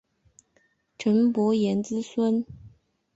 [0.97, 2.43] 岑伯颜之孙。